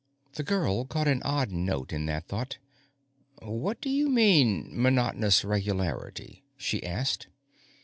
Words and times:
_The 0.33 0.41
girl 0.41 0.85
caught 0.85 1.07
an 1.07 1.21
odd 1.21 1.51
note 1.51 1.93
in 1.93 2.07
that 2.07 2.25
thought. 2.27 2.57
What 3.43 3.79
do 3.81 3.87
you 3.91 4.09
mean, 4.09 4.71
"monotonous 4.73 5.45
regularity"? 5.45 6.43
she 6.57 6.83
asked. 6.83 7.27